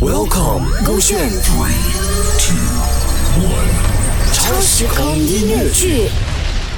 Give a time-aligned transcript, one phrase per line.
[0.00, 1.28] Welcome，勾选。
[4.32, 6.08] 超时空音乐剧，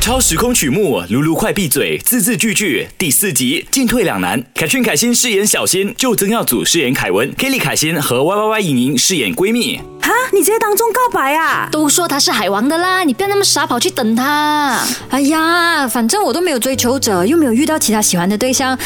[0.00, 2.88] 超时空曲目，卢卢快闭嘴，字字句句。
[2.96, 9.78] 第四集进退两难，凯旋凯欣饰演小新，就曾耀祖饰演凯文，Kelly 凯欣和 Y Y Y 莹莹饰演闺蜜。
[10.00, 11.68] 哈，你直接当众告白啊？
[11.70, 14.82] 都说他是海王的啦，你不要那么傻跑去等他。
[15.10, 18.76] 哎呀，反正我都没有追求者，又没有遇到其他喜欢的对象，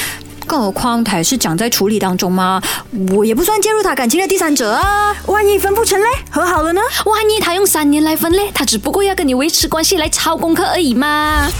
[0.46, 2.62] 更何况他也是讲在处理当中嘛，
[3.10, 5.14] 我也不算介入他感情的第三者啊。
[5.26, 6.80] 万一分不成嘞，和好了呢？
[7.06, 11.50] 万一他用三年来分嘞，他只不过要跟你维持关系来抄功课而已嘛。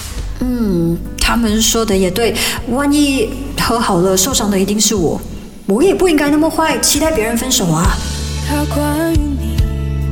[0.41, 2.35] 嗯，他们说的也对，
[2.69, 3.29] 万一
[3.61, 5.21] 和好了，受伤的一定是我，
[5.67, 7.97] 我也不应该那么坏，期待别人分手啊。
[8.47, 9.57] 他关于你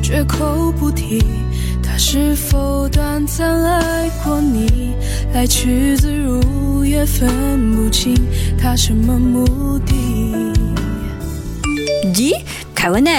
[0.03, 1.23] 绝口不提，
[1.83, 4.95] 他是否短暂爱过你？
[5.35, 8.17] 来去自如也分不清
[8.61, 9.95] 他什么目的。
[12.13, 12.35] 咦，
[12.75, 13.11] 凯文呢？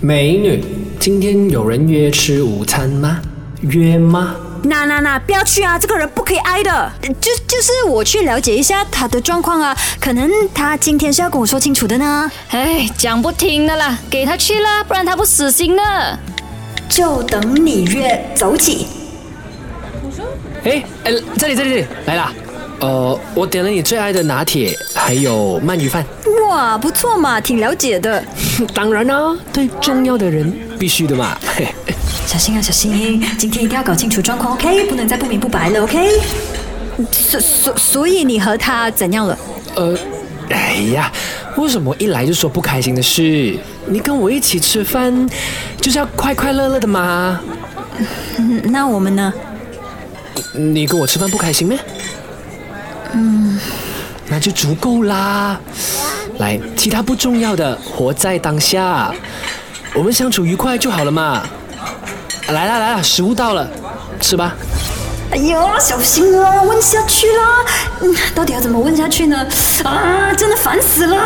[0.00, 0.64] 美女，
[0.98, 3.20] 今天有人约吃午餐吗？
[3.60, 4.34] 约吗？
[4.62, 5.78] 那那那，不要去啊！
[5.78, 6.90] 这个人不可以挨的。
[7.02, 12.32] 就就是我去了解一下他的状况啊，可能他今天是要跟我说清楚的呢。
[12.48, 16.18] 哎，讲不听的啦，给他去了，不然他不死心的。
[16.88, 18.86] 就等你约，走起。
[20.64, 22.32] 哎哎，这里这里这里来啦！
[22.80, 26.04] 呃，我点了你最爱的拿铁，还有鳗鱼饭。
[26.48, 28.22] 哇，不错嘛，挺了解的。
[28.74, 31.38] 当然啦，对重要的人必须的嘛。
[31.54, 31.68] 嘿
[32.26, 33.20] 小心啊，小心！
[33.36, 34.86] 今天一定要搞清楚状况，OK？
[34.86, 36.08] 不能再不明不白了，OK？
[37.10, 39.38] 所所所以你和他怎样了？
[39.74, 39.96] 呃，
[40.50, 41.10] 哎呀，
[41.56, 43.56] 为什么一来就说不开心的事？
[43.86, 45.28] 你跟我一起吃饭，
[45.80, 47.40] 就是要快快乐乐的嘛。
[48.38, 49.32] 嗯 那我们呢？
[50.54, 51.78] 你跟我吃饭不开心咩？
[53.12, 53.58] 嗯，
[54.28, 55.58] 那就足够啦。
[56.38, 59.12] 来，其他不重要的，活在当下，
[59.94, 61.42] 我们相处愉快就好了嘛。
[62.48, 63.68] 来啦来啦，食物到了，
[64.20, 64.54] 吃吧。
[65.32, 66.62] 哎呦，小心啊！
[66.62, 67.64] 问下去啦。
[68.00, 69.46] 嗯，到底要怎么问下去呢？
[69.84, 71.16] 啊，真的烦死了。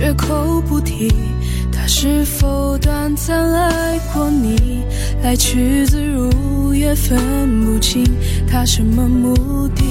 [0.00, 1.12] 绝口不提，
[1.70, 4.82] 他是否短暂爱过你？
[5.22, 8.02] 来去自如也分不清
[8.50, 9.84] 他什么目的。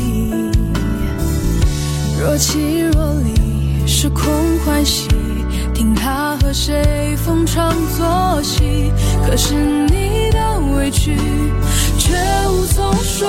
[2.19, 4.25] 若即若离，是空
[4.65, 5.07] 欢喜，
[5.75, 8.91] 听他和谁逢场作戏。
[9.27, 11.15] 可是你的委屈
[11.99, 12.15] 却
[12.49, 13.28] 无从说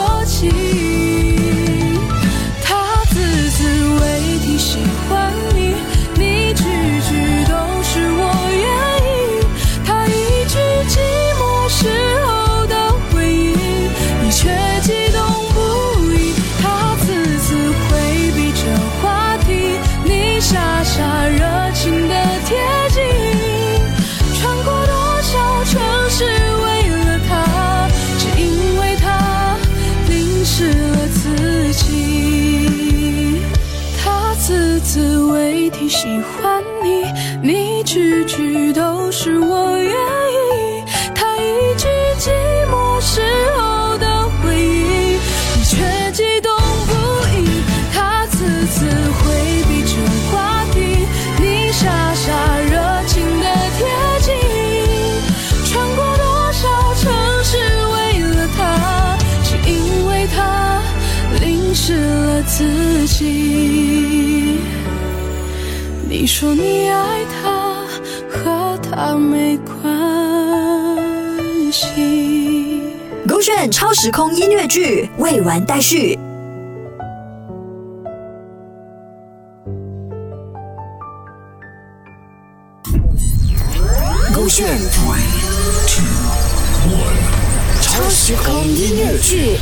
[35.91, 37.03] 喜欢你，
[37.43, 40.85] 你句句都是我愿意。
[41.17, 42.31] 他一句寂
[42.71, 43.21] 寞时
[43.57, 45.19] 候的回应，
[45.57, 46.53] 你却激动
[46.87, 46.93] 不
[47.37, 47.65] 已。
[47.93, 49.97] 他次次回避着
[50.31, 50.79] 话题，
[51.41, 52.79] 你傻傻热
[53.09, 53.47] 情的
[53.77, 53.89] 贴
[54.21, 54.33] 近。
[55.67, 57.59] 穿过多少城市
[57.93, 60.81] 为了他，只因为他
[61.41, 63.90] 淋湿了自己。
[66.21, 67.87] 你说你爱他，
[68.29, 69.73] 和他没关
[71.73, 72.83] 系。
[73.27, 76.19] 勾选超时空音乐剧未完待续。
[84.35, 84.79] 勾选。
[87.81, 89.57] 超时空音乐剧，